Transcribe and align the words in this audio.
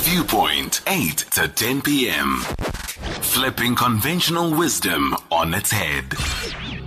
Viewpoint, 0.00 0.82
8 0.86 1.16
to 1.32 1.48
10 1.48 1.82
p.m. 1.82 2.38
Flipping 3.22 3.74
conventional 3.74 4.54
wisdom 4.54 5.16
on 5.30 5.54
its 5.54 5.70
head. 5.70 6.10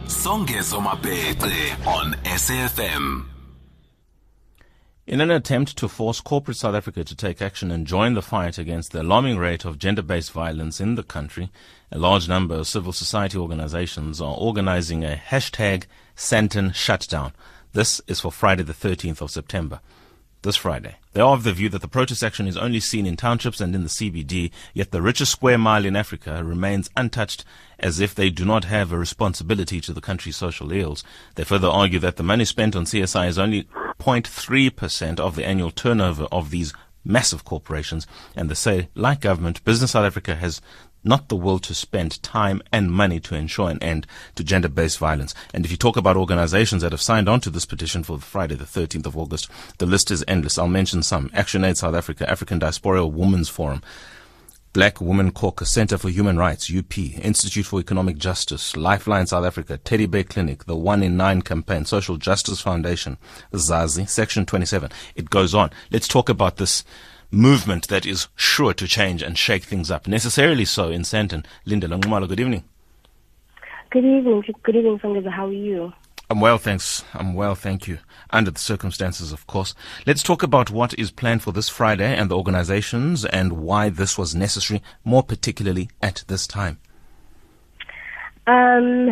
Songezo 0.05 0.79
Mabece 0.79 1.87
on 1.87 2.13
SAFM. 2.23 3.25
In 5.07 5.21
an 5.21 5.31
attempt 5.31 5.75
to 5.77 5.87
force 5.87 6.21
corporate 6.21 6.57
South 6.57 6.75
Africa 6.75 7.03
to 7.03 7.15
take 7.15 7.42
action 7.42 7.72
and 7.72 7.87
join 7.87 8.13
the 8.13 8.22
fight 8.22 8.58
against 8.58 8.92
the 8.92 9.01
alarming 9.01 9.37
rate 9.37 9.65
of 9.65 9.79
gender-based 9.79 10.31
violence 10.31 10.79
in 10.79 10.96
the 10.96 11.03
country, 11.03 11.49
a 11.91 11.97
large 11.97 12.29
number 12.29 12.55
of 12.55 12.67
civil 12.67 12.94
society 12.94 13.37
organizations 13.37 14.21
are 14.21 14.35
organizing 14.37 15.03
a 15.03 15.15
hashtag 15.29 15.85
Sandton 16.16 16.76
shutdown. 16.76 17.34
This 17.73 18.02
is 18.07 18.20
for 18.20 18.31
Friday 18.31 18.63
the 18.63 18.73
13th 18.73 19.21
of 19.21 19.31
September 19.31 19.80
this 20.41 20.55
Friday. 20.55 20.95
They 21.13 21.21
are 21.21 21.34
of 21.34 21.44
the 21.44 21.53
view 21.53 21.70
that 21.70 21.81
the 21.81 21.88
protest 21.88 22.23
action 22.23 22.48
is 22.48 22.55
only 22.55 22.80
seen 22.80 23.05
in 23.05 23.17
townships 23.17 23.59
and 23.59 23.73
in 23.73 23.84
the 23.84 23.89
CBD, 23.89 24.52
yet 24.73 24.91
the 24.91 25.02
richest 25.02 25.31
square 25.31 25.57
mile 25.57 25.85
in 25.85 25.95
Africa 25.95 26.43
remains 26.43 26.89
untouched 26.95 27.43
as 27.79 27.99
if 27.99 28.13
they 28.13 28.29
do 28.29 28.45
not 28.45 28.65
have 28.65 28.91
a 28.91 28.98
responsibility 28.98 29.81
to 29.81 29.93
the 29.93 30.02
country's 30.02 30.38
social 30.38 30.71
ills. 30.71 31.03
They 31.35 31.43
further 31.43 31.67
argue 31.67 31.99
that 31.99 32.17
the 32.17 32.23
money 32.23 32.45
spent 32.45 32.75
on 32.75 32.85
CSI 32.85 33.27
is 33.27 33.39
only 33.39 33.63
0.3% 33.99 35.20
of 35.20 35.35
the 35.35 35.45
annual 35.45 35.71
turnover 35.71 36.27
of 36.31 36.51
these 36.51 36.73
massive 37.03 37.43
corporations, 37.45 38.05
and 38.35 38.49
they 38.49 38.55
say, 38.55 38.90
like 38.93 39.21
government, 39.21 39.63
Business 39.63 39.91
South 39.91 40.05
Africa 40.05 40.35
has 40.35 40.62
not 41.03 41.30
the 41.30 41.35
will 41.35 41.59
to 41.59 41.73
spend 41.73 42.21
time 42.23 42.62
and 42.71 42.91
money 42.91 43.20
to 43.21 43.35
ensure 43.35 43.70
an 43.70 43.81
end 43.81 44.05
to 44.35 44.44
gender-based 44.44 44.98
violence. 44.98 45.34
And 45.53 45.66
if 45.66 45.71
you 45.71 45.77
talk 45.77 45.98
about 45.98 46.17
organizations 46.17 46.81
that 46.81 46.91
have 46.91 47.02
signed 47.02 47.30
on 47.30 47.40
to 47.41 47.49
this 47.49 47.66
petition 47.66 48.03
for 48.03 48.20
Friday, 48.20 48.55
the 48.55 48.66
13th 48.66 49.05
of 49.05 49.17
August, 49.17 49.49
the 49.77 49.85
list 49.85 50.12
is 50.12 50.23
endless. 50.27 50.57
I'll 50.57 50.67
mention 50.67 51.04
some. 51.04 51.30
Action 51.34 51.63
Aid 51.63 51.77
South 51.77 51.95
Africa, 51.95 52.30
African 52.30 52.59
Diaspora 52.59 53.05
Women's 53.07 53.49
Forum, 53.49 53.81
Black 54.71 55.02
Women 55.02 55.31
Caucus, 55.31 55.71
Center 55.71 55.98
for 55.98 56.10
Human 56.10 56.38
Rights, 56.38 56.71
UP, 56.71 56.96
Institute 56.96 57.66
for 57.66 57.79
Economic 57.79 58.18
Justice, 58.18 58.77
Lifeline 58.77 59.26
South 59.26 59.43
Africa, 59.43 59.77
Teddy 59.77 60.05
Bear 60.05 60.23
Clinic, 60.23 60.66
the 60.66 60.76
One 60.76 61.01
in 61.01 61.18
Nine 61.18 61.41
campaign, 61.41 61.85
Social 61.85 62.18
Justice 62.18 62.62
Foundation, 62.62 63.18
Zazi, 63.54 64.08
Section 64.08 64.45
27. 64.45 64.92
It 65.16 65.32
goes 65.32 65.56
on. 65.56 65.72
Let's 65.92 66.08
talk 66.08 66.30
about 66.30 66.58
this 66.58 66.84
movement 67.32 67.88
that 67.88 68.06
is 68.06 68.28
sure 68.36 68.74
to 68.74 68.88
change 68.88 69.22
and 69.22 69.38
shake 69.38 69.64
things 69.64 69.92
up, 69.92 70.08
necessarily 70.08 70.66
so 70.66 70.90
in 70.90 71.02
Sandton. 71.02 71.46
Lindelwe 71.66 72.02
Nxumalo, 72.02 72.28
good 72.28 72.40
evening. 72.40 72.64
Good 73.92 74.06
evening. 74.06 74.44
Good 74.64 74.76
evening, 74.76 75.00
Songezo. 75.00 75.32
How 75.32 75.48
are 75.48 75.52
you? 75.52 75.94
I'm 76.32 76.42
well, 76.42 76.60
thanks. 76.60 77.04
I'm 77.16 77.34
well, 77.34 77.56
thank 77.56 77.88
you. 77.88 77.98
Under 78.30 78.52
the 78.52 78.60
circumstances, 78.60 79.32
of 79.32 79.48
course. 79.48 79.74
Let's 80.06 80.22
talk 80.22 80.44
about 80.44 80.70
what 80.70 80.94
is 80.94 81.10
planned 81.10 81.42
for 81.42 81.52
this 81.52 81.70
Friday 81.70 82.16
and 82.16 82.30
the 82.30 82.38
organizations 82.38 83.26
and 83.26 83.54
why 83.54 83.90
this 83.90 84.16
was 84.16 84.36
necessary, 84.36 84.84
more 85.04 85.24
particularly 85.24 85.90
at 86.04 86.24
this 86.28 86.46
time. 86.46 86.78
Um, 88.46 89.08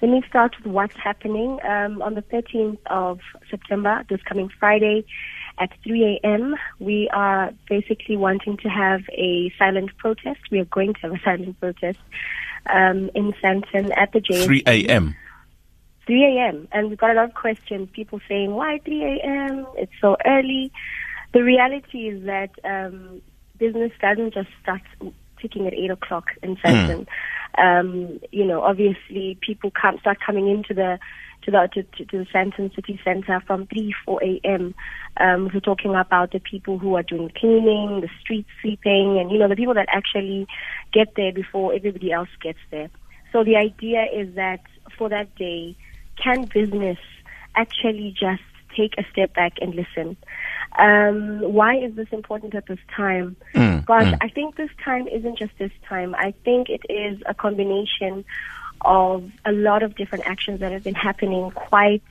let 0.00 0.10
me 0.10 0.22
start 0.30 0.56
with 0.56 0.72
what's 0.72 0.96
happening. 0.96 1.58
Um, 1.62 2.00
on 2.00 2.14
the 2.14 2.22
13th 2.22 2.78
of 2.86 3.20
September, 3.50 4.02
this 4.08 4.22
coming 4.22 4.48
Friday, 4.58 5.04
at 5.60 5.70
3 5.84 6.20
a.m. 6.24 6.56
We 6.78 7.08
are 7.12 7.52
basically 7.68 8.16
wanting 8.16 8.56
to 8.58 8.68
have 8.68 9.02
a 9.12 9.52
silent 9.58 9.96
protest. 9.98 10.40
We 10.50 10.58
are 10.58 10.64
going 10.64 10.94
to 10.94 11.00
have 11.00 11.12
a 11.12 11.20
silent 11.22 11.60
protest 11.60 11.98
um, 12.72 13.10
in 13.14 13.32
Sandton 13.34 13.96
at 13.96 14.12
the 14.12 14.20
JSE. 14.20 14.44
3 14.44 14.62
a.m. 14.66 15.16
3 16.06 16.24
a.m. 16.24 16.66
And 16.72 16.88
we've 16.88 16.98
got 16.98 17.10
a 17.10 17.14
lot 17.14 17.26
of 17.26 17.34
questions. 17.34 17.88
People 17.92 18.20
saying, 18.28 18.52
why 18.52 18.80
3 18.84 19.04
a.m.? 19.04 19.66
It's 19.76 19.92
so 20.00 20.16
early. 20.26 20.72
The 21.32 21.44
reality 21.44 22.08
is 22.08 22.24
that 22.24 22.50
um, 22.64 23.20
business 23.58 23.92
doesn't 24.00 24.34
just 24.34 24.48
start 24.62 24.80
ticking 25.40 25.66
at 25.66 25.74
8 25.74 25.90
o'clock 25.90 26.24
in 26.42 26.56
Sandton. 26.56 27.06
Mm. 27.06 27.80
Um, 27.80 28.20
you 28.32 28.44
know, 28.44 28.62
obviously 28.62 29.38
people 29.40 29.70
come 29.70 29.98
start 29.98 30.18
coming 30.24 30.48
into 30.48 30.72
the 30.72 30.98
to 31.42 31.50
the 31.50 31.68
to, 31.74 31.82
to, 31.82 32.04
to 32.06 32.18
the 32.18 32.26
Sandton 32.26 32.74
City 32.74 33.00
Center 33.04 33.42
from 33.46 33.66
3 33.66 33.94
4 34.04 34.22
a.m. 34.22 34.74
Um, 35.16 35.50
we're 35.52 35.60
talking 35.60 35.94
about 35.94 36.32
the 36.32 36.40
people 36.40 36.78
who 36.78 36.94
are 36.94 37.02
doing 37.02 37.30
cleaning, 37.36 38.00
the 38.00 38.08
street 38.20 38.46
sweeping, 38.60 39.18
and 39.18 39.30
you 39.30 39.38
know 39.38 39.48
the 39.48 39.56
people 39.56 39.74
that 39.74 39.88
actually 39.90 40.46
get 40.92 41.14
there 41.16 41.32
before 41.32 41.74
everybody 41.74 42.12
else 42.12 42.28
gets 42.42 42.58
there. 42.70 42.90
So 43.32 43.44
the 43.44 43.56
idea 43.56 44.06
is 44.12 44.34
that 44.34 44.60
for 44.98 45.08
that 45.08 45.34
day, 45.36 45.76
can 46.22 46.44
business 46.52 46.98
actually 47.54 48.14
just 48.18 48.42
take 48.76 48.94
a 48.98 49.04
step 49.10 49.34
back 49.34 49.54
and 49.60 49.74
listen? 49.74 50.16
Um, 50.78 51.40
why 51.52 51.76
is 51.76 51.94
this 51.96 52.08
important 52.12 52.54
at 52.54 52.66
this 52.66 52.78
time? 52.96 53.36
Mm, 53.54 53.84
Gosh, 53.84 54.04
mm. 54.04 54.18
I 54.20 54.28
think 54.28 54.56
this 54.56 54.70
time 54.84 55.08
isn't 55.08 55.38
just 55.38 55.52
this 55.58 55.72
time. 55.88 56.14
I 56.14 56.32
think 56.44 56.68
it 56.68 56.82
is 56.88 57.20
a 57.26 57.34
combination 57.34 58.24
of 58.82 59.30
a 59.44 59.52
lot 59.52 59.82
of 59.82 59.96
different 59.96 60.26
actions 60.26 60.60
that 60.60 60.72
have 60.72 60.84
been 60.84 60.94
happening 60.94 61.50
quite, 61.50 62.02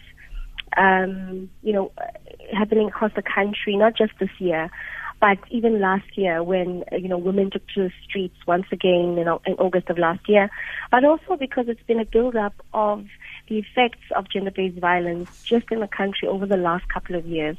um, 0.77 1.49
you 1.63 1.73
know, 1.73 1.91
happening 2.53 2.87
across 2.87 3.11
the 3.15 3.21
country, 3.21 3.75
not 3.75 3.95
just 3.95 4.13
this 4.19 4.29
year, 4.39 4.69
but 5.19 5.37
even 5.49 5.81
last 5.81 6.17
year 6.17 6.41
when, 6.41 6.83
you 6.93 7.09
know, 7.09 7.17
women 7.17 7.51
took 7.51 7.67
to 7.75 7.83
the 7.83 7.91
streets 8.07 8.35
once 8.47 8.65
again 8.71 9.17
in, 9.17 9.27
in 9.45 9.53
August 9.55 9.89
of 9.89 9.97
last 9.97 10.29
year, 10.29 10.49
but 10.91 11.03
also 11.03 11.35
because 11.37 11.67
it's 11.67 11.83
been 11.83 11.99
a 11.99 12.05
build-up 12.05 12.53
of 12.73 13.05
the 13.49 13.57
effects 13.57 13.99
of 14.15 14.29
gender-based 14.29 14.79
violence 14.79 15.43
just 15.43 15.65
in 15.71 15.81
the 15.81 15.87
country 15.87 16.27
over 16.27 16.45
the 16.45 16.55
last 16.55 16.87
couple 16.87 17.15
of 17.15 17.25
years. 17.25 17.57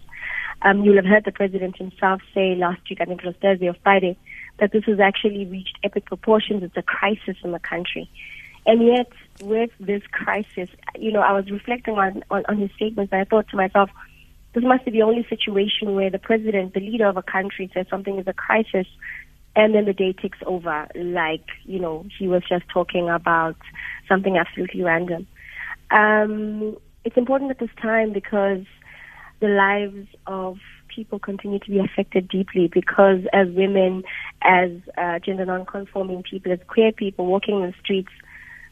Um, 0.63 0.85
you'll 0.85 0.97
have 0.97 1.05
heard 1.05 1.25
the 1.25 1.33
president 1.33 1.77
himself 1.77 2.23
say 2.35 2.55
last 2.55 2.81
week, 2.89 3.01
I 3.01 3.05
think 3.05 3.21
it 3.21 3.27
was 3.27 3.37
Thursday 3.43 3.69
or 3.69 3.77
Friday, 3.83 4.17
that 4.59 4.73
this 4.73 4.85
has 4.85 5.01
actually 5.01 5.47
reached 5.47 5.79
epic 5.83 6.07
proportions. 6.07 6.63
It's 6.63 6.77
a 6.77 6.83
crisis 6.83 7.37
in 7.43 7.53
the 7.53 7.59
country. 7.59 8.11
And 8.67 8.87
yet, 8.87 9.11
with 9.43 9.71
this 9.81 10.03
crisis, 10.13 10.69
you 10.99 11.13
know, 11.13 11.21
I 11.21 11.33
was 11.33 11.51
reflecting 11.51 11.95
on, 11.95 12.23
on, 12.31 12.45
on 12.49 12.59
his 12.59 12.71
statements 12.77 13.13
and 13.13 13.23
I 13.23 13.25
thought 13.25 13.49
to 13.49 13.57
myself, 13.57 13.91
this 14.53 14.65
must 14.65 14.85
be 14.85 14.91
the 14.91 15.03
only 15.03 15.27
situation 15.29 15.95
where 15.95 16.11
the 16.11 16.19
president, 16.19 16.75
the 16.75 16.81
leader 16.81 17.07
of 17.07 17.17
a 17.17 17.23
country, 17.23 17.71
says 17.73 17.87
something 17.89 18.19
is 18.19 18.27
a 18.27 18.33
crisis 18.33 18.87
and 19.57 19.75
then 19.75 19.85
the 19.85 19.93
day 19.93 20.13
takes 20.13 20.39
over 20.47 20.87
like, 20.95 21.45
you 21.65 21.79
know, 21.79 22.05
he 22.19 22.29
was 22.29 22.43
just 22.49 22.65
talking 22.69 23.09
about 23.09 23.57
something 24.09 24.37
absolutely 24.37 24.83
random. 24.83 25.27
Um, 25.91 26.77
it's 27.05 27.17
important 27.17 27.51
at 27.51 27.59
this 27.59 27.71
time 27.81 28.13
because 28.13 28.65
the 29.41 29.49
lives 29.49 30.07
of 30.27 30.59
people 30.95 31.19
continue 31.19 31.59
to 31.59 31.71
be 31.71 31.79
affected 31.79 32.29
deeply 32.29 32.69
because 32.73 33.21
as 33.33 33.49
women, 33.49 34.03
as 34.43 34.71
uh, 34.99 35.19
gender 35.21 35.47
non-conforming 35.47 36.23
people, 36.23 36.53
as 36.53 36.59
queer 36.67 36.93
people 36.93 37.27
walking 37.27 37.63
in 37.63 37.71
the 37.71 37.75
streets, 37.83 38.13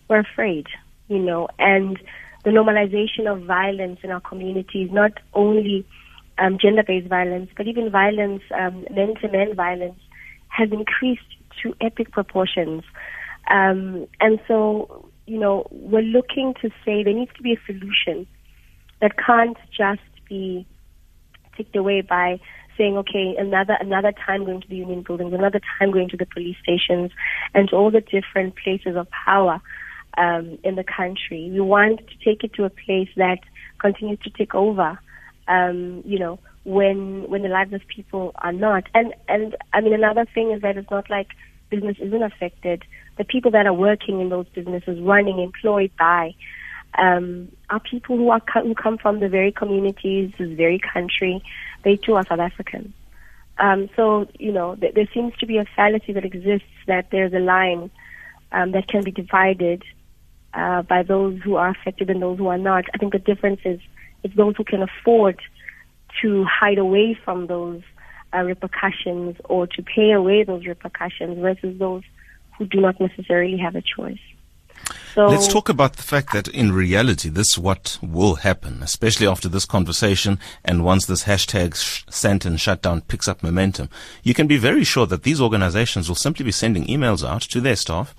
we're 0.08 0.20
afraid, 0.20 0.66
you 1.08 1.18
know, 1.18 1.48
and 1.58 1.98
the 2.44 2.50
normalization 2.50 3.30
of 3.30 3.42
violence 3.42 4.00
in 4.02 4.10
our 4.10 4.20
communities, 4.20 4.90
not 4.92 5.12
only 5.34 5.86
um, 6.38 6.58
gender-based 6.60 7.08
violence, 7.08 7.50
but 7.56 7.66
even 7.66 7.90
violence, 7.90 8.42
um, 8.58 8.86
men-to-men 8.90 9.54
violence, 9.54 9.98
has 10.48 10.70
increased 10.72 11.20
to 11.62 11.74
epic 11.80 12.10
proportions. 12.12 12.84
Um, 13.50 14.06
and 14.20 14.38
so, 14.46 15.10
you 15.26 15.38
know, 15.38 15.66
we're 15.70 16.02
looking 16.02 16.54
to 16.62 16.70
say 16.84 17.02
there 17.02 17.12
needs 17.12 17.32
to 17.36 17.42
be 17.42 17.52
a 17.52 17.60
solution 17.66 18.26
that 19.00 19.12
can't 19.18 19.56
just 19.76 20.00
be 20.28 20.66
ticked 21.56 21.76
away 21.76 22.02
by 22.02 22.40
saying, 22.76 22.96
okay, 22.96 23.34
another 23.36 23.76
another 23.80 24.12
time 24.24 24.44
going 24.44 24.60
to 24.60 24.68
the 24.68 24.76
union 24.76 25.02
buildings, 25.02 25.32
another 25.32 25.60
time 25.78 25.90
going 25.90 26.08
to 26.08 26.16
the 26.16 26.26
police 26.26 26.56
stations, 26.62 27.10
and 27.52 27.68
to 27.68 27.76
all 27.76 27.90
the 27.90 28.00
different 28.00 28.54
places 28.56 28.96
of 28.96 29.08
power 29.10 29.60
um, 30.16 30.58
in 30.64 30.74
the 30.74 30.84
country. 30.84 31.50
We 31.52 31.60
want 31.60 32.00
to 32.08 32.24
take 32.24 32.44
it 32.44 32.54
to 32.54 32.64
a 32.64 32.70
place 32.70 33.08
that 33.16 33.40
continues 33.78 34.18
to 34.20 34.30
take 34.30 34.54
over. 34.54 34.98
Um, 35.46 36.02
you 36.04 36.18
know, 36.18 36.38
when 36.64 37.28
when 37.30 37.42
the 37.42 37.48
lives 37.48 37.72
of 37.72 37.80
people 37.88 38.32
are 38.36 38.52
not. 38.52 38.84
And 38.94 39.14
and 39.28 39.56
I 39.72 39.80
mean, 39.80 39.94
another 39.94 40.26
thing 40.26 40.50
is 40.52 40.62
that 40.62 40.76
it's 40.76 40.90
not 40.90 41.08
like 41.08 41.28
business 41.70 41.96
isn't 42.00 42.22
affected. 42.22 42.84
The 43.16 43.24
people 43.24 43.50
that 43.52 43.66
are 43.66 43.74
working 43.74 44.20
in 44.20 44.28
those 44.28 44.46
businesses, 44.48 45.00
running, 45.00 45.40
employed 45.40 45.90
by, 45.98 46.34
um, 46.96 47.50
are 47.70 47.80
people 47.80 48.16
who 48.16 48.30
are 48.30 48.42
who 48.54 48.74
come 48.74 48.98
from 48.98 49.20
the 49.20 49.28
very 49.28 49.50
communities, 49.50 50.32
this 50.38 50.50
very 50.52 50.78
country. 50.78 51.42
They 51.84 51.96
too 51.96 52.14
are 52.14 52.26
South 52.26 52.40
Africans. 52.40 52.92
Um, 53.58 53.88
so 53.96 54.28
you 54.38 54.52
know, 54.52 54.76
th- 54.76 54.94
there 54.94 55.08
seems 55.12 55.34
to 55.38 55.46
be 55.46 55.56
a 55.56 55.64
fallacy 55.74 56.12
that 56.12 56.24
exists 56.24 56.68
that 56.86 57.06
there's 57.10 57.32
a 57.32 57.40
line 57.40 57.90
um, 58.52 58.72
that 58.72 58.88
can 58.88 59.02
be 59.04 59.10
divided 59.10 59.82
uh, 60.54 60.82
by 60.82 61.02
those 61.02 61.40
who 61.42 61.56
are 61.56 61.70
affected 61.70 62.10
and 62.10 62.22
those 62.22 62.38
who 62.38 62.48
are 62.48 62.58
not. 62.58 62.84
I 62.94 62.98
think 62.98 63.12
the 63.12 63.18
difference 63.18 63.60
is 63.64 63.80
it's 64.22 64.34
those 64.34 64.56
who 64.56 64.64
can 64.64 64.82
afford 64.82 65.40
to 66.22 66.44
hide 66.44 66.78
away 66.78 67.18
from 67.24 67.46
those 67.46 67.82
uh, 68.34 68.42
repercussions 68.42 69.36
or 69.44 69.66
to 69.66 69.82
pay 69.82 70.12
away 70.12 70.44
those 70.44 70.66
repercussions 70.66 71.38
versus 71.38 71.78
those 71.78 72.02
who 72.56 72.66
do 72.66 72.80
not 72.80 73.00
necessarily 73.00 73.56
have 73.56 73.76
a 73.76 73.82
choice. 73.82 74.18
So 75.14 75.26
Let's 75.26 75.48
talk 75.48 75.68
about 75.68 75.96
the 75.96 76.02
fact 76.02 76.32
that 76.32 76.48
in 76.48 76.72
reality, 76.72 77.28
this 77.28 77.50
is 77.50 77.58
what 77.58 77.98
will 78.02 78.36
happen, 78.36 78.82
especially 78.82 79.26
after 79.26 79.48
this 79.48 79.64
conversation 79.64 80.38
and 80.64 80.84
once 80.84 81.06
this 81.06 81.24
hashtag 81.24 81.74
sh- 81.74 82.04
Sandton 82.06 82.58
shut 82.58 82.82
down 82.82 83.00
picks 83.02 83.26
up 83.26 83.42
momentum. 83.42 83.88
You 84.22 84.34
can 84.34 84.46
be 84.46 84.56
very 84.56 84.84
sure 84.84 85.06
that 85.06 85.24
these 85.24 85.40
organizations 85.40 86.08
will 86.08 86.16
simply 86.16 86.44
be 86.44 86.52
sending 86.52 86.86
emails 86.86 87.28
out 87.28 87.42
to 87.42 87.60
their 87.60 87.76
staff 87.76 88.14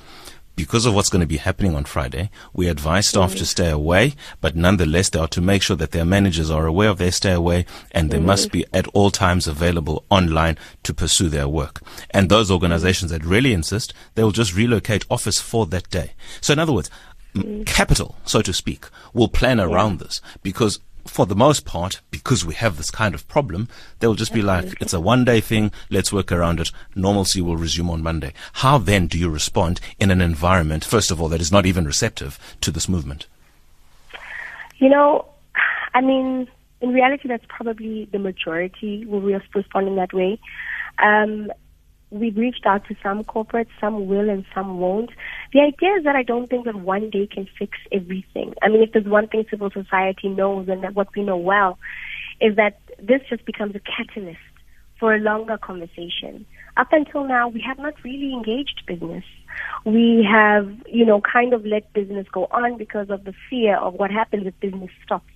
because 0.60 0.86
of 0.86 0.94
what's 0.94 1.10
going 1.10 1.22
to 1.22 1.26
be 1.26 1.38
happening 1.38 1.74
on 1.74 1.86
Friday, 1.86 2.30
we 2.52 2.68
advise 2.68 3.08
staff 3.08 3.34
to 3.34 3.44
mm. 3.44 3.46
stay 3.46 3.70
away, 3.70 4.14
but 4.42 4.58
nonetheless, 4.58 5.10
they 5.10 5.18
are 5.18 5.28
to 5.30 5.40
make 5.40 5.62
sure 5.62 5.78
that 5.78 5.92
their 5.92 6.04
managers 6.04 6.52
are 6.52 6.66
aware 6.66 6.90
of 6.90 6.98
their 6.98 7.14
stay 7.14 7.32
away 7.32 7.66
and 7.92 8.12
they 8.12 8.20
must 8.20 8.50
mm. 8.50 8.52
be 8.52 8.66
at 8.74 8.86
all 8.90 9.10
times 9.10 9.48
available 9.48 10.04
online 10.10 10.58
to 10.84 10.94
pursue 10.94 11.30
their 11.30 11.48
work. 11.48 11.80
And 12.12 12.28
those 12.28 12.52
organizations 12.52 13.10
that 13.12 13.24
really 13.24 13.54
insist, 13.54 13.94
they 14.16 14.24
will 14.24 14.34
just 14.34 14.54
relocate 14.54 15.06
office 15.10 15.40
for 15.40 15.66
that 15.68 15.90
day. 15.90 16.12
So 16.42 16.52
in 16.52 16.60
other 16.60 16.74
words, 16.74 16.90
m- 17.34 17.44
mm. 17.44 17.66
capital, 17.66 18.18
so 18.26 18.42
to 18.42 18.52
speak, 18.52 18.86
will 19.14 19.30
plan 19.30 19.62
around 19.62 20.00
this 20.00 20.22
because 20.44 20.82
for 21.06 21.26
the 21.26 21.36
most 21.36 21.66
part, 21.66 22.02
because 22.12 22.46
we 22.46 22.54
have 22.56 22.78
this 22.78 22.92
kind 22.92 23.16
of 23.16 23.28
problem, 23.28 23.68
they'll 24.00 24.16
just 24.16 24.34
be 24.34 24.42
like, 24.42 24.74
it's 24.82 24.94
a 24.94 25.00
one 25.00 25.26
day 25.26 25.42
thing, 25.42 25.72
let's 25.90 26.14
work 26.14 26.32
around 26.32 26.60
it. 26.60 26.72
Normalcy 26.96 27.42
will 27.42 27.58
resume 27.58 27.90
on 27.90 28.04
Monday. 28.04 28.34
How 28.54 28.78
then 28.78 29.08
do 29.08 29.18
you 29.18 29.30
respond 29.30 29.80
in 30.00 30.12
an 30.12 30.22
environment, 30.22 30.86
first 30.86 31.12
of 31.12 31.22
all, 31.22 31.30
that 31.30 31.42
is 31.42 31.52
not 31.52 31.66
even 31.66 31.86
receptive 31.86 32.40
to 32.62 32.72
this 32.72 32.88
movement? 32.90 33.28
You 34.78 34.90
know, 34.90 35.26
I 35.94 36.02
mean, 36.02 36.48
in 36.82 36.90
reality, 36.94 37.28
that's 37.28 37.46
probably 37.48 38.08
the 38.12 38.20
majority 38.20 39.06
will 39.06 39.22
be 39.22 39.36
responding 39.54 39.96
that 39.96 40.14
way. 40.14 40.40
Um, 41.00 41.52
we've 42.12 42.38
reached 42.38 42.66
out 42.66 42.86
to 42.88 42.96
some 43.04 43.24
corporates, 43.24 43.70
some 43.80 44.08
will 44.08 44.30
and 44.30 44.46
some 44.54 44.80
won't. 44.80 45.12
The 45.54 45.62
idea 45.62 45.96
is 45.98 46.04
that 46.04 46.16
I 46.16 46.24
don't 46.24 46.50
think 46.50 46.66
that 46.66 46.76
one 46.76 47.10
day 47.10 47.28
can 47.28 47.48
fix 47.58 47.78
everything. 47.92 48.54
I 48.62 48.70
mean, 48.70 48.84
if 48.84 48.92
there's 48.94 49.06
one 49.06 49.28
thing 49.28 49.46
civil 49.50 49.70
society 49.70 50.30
knows 50.30 50.68
and 50.68 50.84
that 50.84 50.96
what 50.96 51.10
we 51.16 51.24
know 51.24 51.38
well 51.38 51.78
is 52.42 52.56
that 52.56 52.80
this 52.98 53.22
just 53.30 53.46
becomes 53.46 53.76
a 53.76 53.80
catalyst 53.80 54.40
for 55.00 55.14
a 55.14 55.20
longer 55.20 55.58
conversation. 55.58 56.46
Up 56.78 56.88
until 56.92 57.26
now, 57.26 57.48
we 57.48 57.62
have 57.62 57.78
not 57.78 57.94
really 58.04 58.34
engaged 58.34 58.84
business. 58.86 59.24
We 59.86 60.28
have, 60.30 60.70
you 60.88 61.06
know, 61.06 61.22
kind 61.22 61.54
of 61.54 61.66
let 61.66 61.92
business 61.94 62.28
go 62.32 62.48
on 62.52 62.78
because 62.78 63.10
of 63.10 63.24
the 63.24 63.34
fear 63.50 63.78
of 63.78 63.94
what 63.94 64.12
happens 64.12 64.46
if 64.48 64.60
business 64.60 64.90
stops 65.06 65.32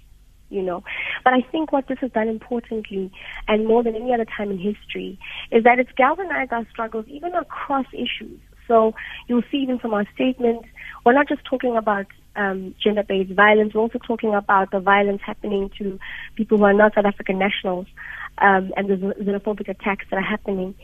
you 0.53 0.61
know. 0.61 0.83
But 1.23 1.33
I 1.33 1.41
think 1.51 1.71
what 1.71 1.87
this 1.87 1.99
has 1.99 2.11
done 2.11 2.27
importantly, 2.27 3.11
and 3.47 3.67
more 3.67 3.83
than 3.83 3.95
any 3.95 4.13
other 4.13 4.25
time 4.25 4.51
in 4.51 4.59
history, 4.59 5.19
is 5.51 5.63
that 5.63 5.79
it's 5.79 5.91
galvanized 5.95 6.53
our 6.53 6.65
struggles 6.69 7.05
even 7.07 7.33
across 7.33 7.85
issues. 7.93 8.39
So 8.67 8.93
you'll 9.27 9.43
see 9.51 9.57
even 9.57 9.79
from 9.79 9.93
our 9.93 10.05
statements, 10.13 10.67
we're 11.05 11.13
not 11.13 11.27
just 11.27 11.43
talking 11.43 11.75
about 11.75 12.05
um, 12.35 12.73
gender-based 12.81 13.33
violence, 13.33 13.73
we're 13.73 13.81
also 13.81 13.99
talking 13.99 14.33
about 14.33 14.71
the 14.71 14.79
violence 14.79 15.21
happening 15.25 15.69
to 15.77 15.99
people 16.35 16.57
who 16.57 16.63
are 16.63 16.73
not 16.73 16.95
South 16.95 17.05
African 17.05 17.37
nationals 17.37 17.87
um, 18.39 18.71
and 18.77 18.87
the 18.87 18.95
xenophobic 18.95 19.69
attacks 19.69 20.05
that 20.09 20.17
are 20.17 20.21
happening. 20.21 20.75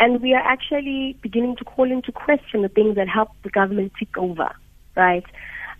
And 0.00 0.22
we 0.22 0.34
are 0.34 0.42
actually 0.42 1.16
beginning 1.22 1.56
to 1.56 1.64
call 1.64 1.90
into 1.90 2.12
question 2.12 2.62
the 2.62 2.68
things 2.68 2.96
that 2.96 3.08
help 3.08 3.28
the 3.42 3.50
government 3.50 3.92
take 3.98 4.16
over, 4.16 4.50
right? 4.96 5.24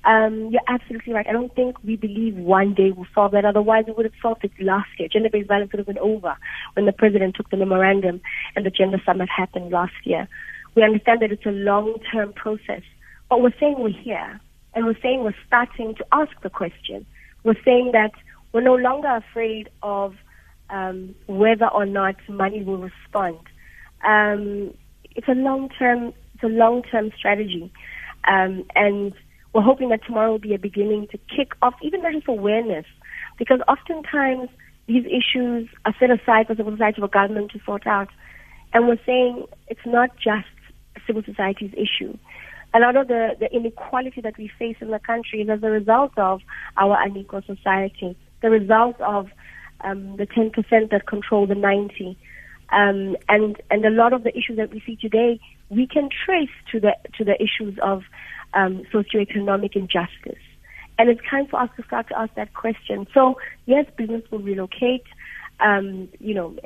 Um, 0.04 0.48
you're 0.50 0.62
absolutely 0.66 1.12
right. 1.12 1.26
I 1.28 1.32
don't 1.32 1.54
think 1.54 1.76
we 1.84 1.96
believe 1.96 2.36
one 2.36 2.74
day 2.74 2.90
we'll 2.90 3.06
solve 3.14 3.32
that. 3.32 3.44
Otherwise, 3.44 3.84
we 3.86 3.92
would 3.92 4.04
have 4.04 4.14
solved 4.20 4.44
it 4.44 4.50
last 4.60 4.88
year. 4.98 5.08
Gender-based 5.08 5.48
violence 5.48 5.70
would 5.72 5.78
have 5.78 5.86
been 5.86 5.98
over 5.98 6.36
when 6.74 6.86
the 6.86 6.92
president 6.92 7.36
took 7.36 7.50
the 7.50 7.56
memorandum 7.56 8.20
and 8.56 8.66
the 8.66 8.70
gender 8.70 9.00
summit 9.06 9.28
happened 9.28 9.70
last 9.70 9.94
year. 10.04 10.28
We 10.74 10.82
understand 10.82 11.20
that 11.22 11.30
it's 11.30 11.46
a 11.46 11.50
long-term 11.50 12.32
process, 12.32 12.82
but 13.28 13.42
we're 13.42 13.54
saying 13.60 13.76
we're 13.78 13.90
here, 13.90 14.40
and 14.74 14.86
we're 14.86 14.98
saying 15.00 15.22
we're 15.22 15.34
starting 15.46 15.94
to 15.96 16.04
ask 16.12 16.32
the 16.42 16.50
question. 16.50 17.06
We're 17.44 17.62
saying 17.64 17.90
that 17.92 18.12
we're 18.52 18.62
no 18.62 18.74
longer 18.74 19.08
afraid 19.08 19.68
of 19.82 20.14
um, 20.70 21.14
whether 21.26 21.68
or 21.68 21.86
not 21.86 22.16
money 22.28 22.64
will 22.64 22.78
respond. 22.78 23.38
Um, 24.04 24.74
it's 25.14 25.28
a 25.28 25.34
long-term, 25.34 26.12
it's 26.34 26.42
a 26.42 26.48
long-term 26.48 27.12
strategy, 27.16 27.70
um, 28.26 28.64
and 28.74 29.12
we're 29.52 29.62
hoping 29.62 29.90
that 29.90 30.04
tomorrow 30.04 30.32
will 30.32 30.38
be 30.38 30.54
a 30.54 30.58
beginning 30.58 31.08
to 31.08 31.18
kick 31.34 31.52
off 31.60 31.74
even 31.82 32.02
just 32.02 32.28
awareness, 32.28 32.86
because 33.38 33.60
oftentimes 33.68 34.48
these 34.86 35.04
issues 35.06 35.68
are 35.84 35.94
set 36.00 36.10
aside 36.10 36.46
for 36.46 36.54
civil 36.56 36.72
society 36.72 37.00
or 37.00 37.08
government 37.08 37.50
to 37.52 37.60
sort 37.64 37.86
out, 37.86 38.08
and 38.72 38.88
we're 38.88 39.04
saying 39.04 39.46
it's 39.68 39.86
not 39.86 40.10
just 40.16 40.48
civil 41.06 41.22
society's 41.24 41.72
issue. 41.74 42.16
A 42.74 42.80
lot 42.80 42.96
of 42.96 43.08
the, 43.08 43.36
the 43.38 43.52
inequality 43.54 44.22
that 44.22 44.38
we 44.38 44.50
face 44.58 44.76
in 44.80 44.90
the 44.90 44.98
country 44.98 45.42
is 45.42 45.48
as 45.50 45.62
a 45.62 45.70
result 45.70 46.16
of 46.16 46.40
our 46.78 46.96
unequal 47.02 47.42
society, 47.42 48.16
the 48.40 48.50
result 48.50 48.98
of 49.00 49.28
um, 49.82 50.16
the 50.16 50.26
10% 50.26 50.90
that 50.90 51.06
control 51.06 51.46
the 51.46 51.54
90. 51.54 52.16
Um, 52.70 53.16
and 53.28 53.60
and 53.70 53.84
a 53.84 53.90
lot 53.90 54.14
of 54.14 54.24
the 54.24 54.30
issues 54.30 54.56
that 54.56 54.72
we 54.72 54.82
see 54.86 54.96
today, 54.96 55.38
we 55.68 55.86
can 55.86 56.08
trace 56.24 56.48
to 56.70 56.80
the 56.80 56.96
to 57.18 57.24
the 57.24 57.34
issues 57.34 57.78
of 57.82 58.02
um, 58.54 58.82
socioeconomic 58.92 59.76
injustice. 59.76 60.42
And 60.98 61.08
it's 61.08 61.20
time 61.28 61.46
for 61.46 61.60
us 61.60 61.70
to 61.76 61.84
start 61.84 62.08
to 62.08 62.18
ask 62.18 62.34
that 62.34 62.54
question. 62.54 63.06
So, 63.14 63.38
yes, 63.66 63.86
business 63.96 64.22
will 64.30 64.40
relocate. 64.40 65.04
Um, 65.60 66.08
you 66.20 66.34
know, 66.34 66.56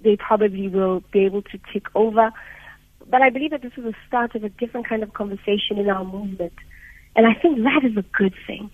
they 0.00 0.16
probably 0.16 0.68
will 0.68 1.02
be 1.12 1.24
able 1.24 1.42
to 1.42 1.58
take 1.72 1.86
over. 1.94 2.32
But 3.10 3.22
I 3.22 3.30
believe 3.30 3.50
that 3.50 3.62
this 3.62 3.72
is 3.76 3.84
the 3.84 3.94
start 4.06 4.34
of 4.34 4.44
a 4.44 4.48
different 4.48 4.88
kind 4.88 5.02
of 5.02 5.14
conversation 5.14 5.78
in 5.78 5.88
our 5.88 6.04
movement. 6.04 6.52
And 7.16 7.26
I 7.26 7.34
think 7.34 7.58
that 7.58 7.84
is 7.84 7.96
a 7.96 8.04
good 8.16 8.34
thing. 8.46 8.70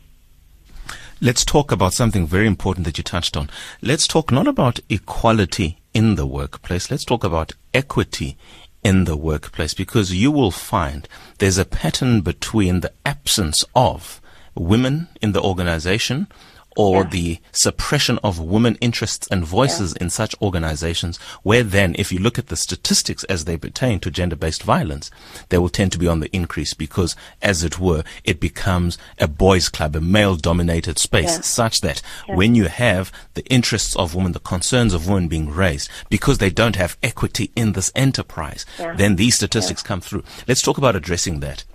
Let's 1.20 1.44
talk 1.44 1.72
about 1.72 1.94
something 1.94 2.26
very 2.26 2.46
important 2.46 2.84
that 2.84 2.98
you 2.98 3.04
touched 3.04 3.36
on. 3.36 3.48
Let's 3.80 4.06
talk 4.06 4.30
not 4.30 4.46
about 4.46 4.80
equality 4.90 5.78
in 5.94 6.16
the 6.16 6.26
workplace. 6.26 6.90
Let's 6.90 7.04
talk 7.04 7.24
about 7.24 7.52
equity 7.72 8.36
in 8.84 9.04
the 9.04 9.16
workplace 9.16 9.74
because 9.74 10.14
you 10.14 10.30
will 10.30 10.50
find 10.50 11.08
there's 11.38 11.58
a 11.58 11.64
pattern 11.64 12.20
between 12.20 12.80
the 12.80 12.92
absence 13.04 13.64
of 13.74 14.20
women 14.54 15.08
in 15.20 15.32
the 15.32 15.42
organization 15.42 16.28
or 16.76 17.02
Yeah. 17.02 17.08
the 17.10 17.38
suppression 17.52 18.18
of 18.24 18.38
women 18.40 18.76
interests 18.80 19.28
and 19.30 19.44
voices 19.44 19.92
in 19.94 20.10
such 20.10 20.34
organizations 20.42 21.18
where 21.42 21.62
then 21.62 21.94
if 21.98 22.10
you 22.12 22.18
look 22.18 22.38
at 22.38 22.48
the 22.48 22.56
statistics 22.56 23.24
as 23.24 23.44
they 23.44 23.56
pertain 23.56 24.00
to 24.00 24.10
gender-based 24.10 24.62
violence 24.62 25.10
they 25.50 25.58
will 25.58 25.68
tend 25.68 25.92
to 25.92 25.98
be 25.98 26.08
on 26.08 26.20
the 26.20 26.34
increase 26.34 26.74
because 26.74 27.14
as 27.42 27.62
it 27.62 27.78
were 27.78 28.02
it 28.24 28.40
becomes 28.40 28.98
a 29.18 29.28
boys 29.28 29.68
club 29.68 29.94
a 29.94 30.00
male 30.00 30.36
dominated 30.36 30.98
space 30.98 31.36
Yeah. 31.36 31.40
such 31.42 31.80
that 31.82 32.02
Yeah. 32.28 32.34
when 32.36 32.54
you 32.54 32.64
have 32.66 33.12
the 33.34 33.44
interests 33.46 33.94
of 33.96 34.14
women 34.14 34.32
the 34.32 34.40
concerns 34.40 34.94
of 34.94 35.06
women 35.08 35.28
being 35.28 35.50
raised 35.50 35.88
because 36.10 36.38
they 36.38 36.50
don't 36.50 36.76
have 36.76 36.96
equity 37.02 37.50
in 37.54 37.72
this 37.72 37.92
enterprise 37.94 38.64
Yeah. 38.78 38.94
then 38.96 39.16
these 39.16 39.36
statistics 39.36 39.82
come 39.82 40.00
through 40.00 40.24
let's 40.48 40.62
talk 40.62 40.78
about 40.78 40.96
addressing 40.96 41.40
that 41.40 41.64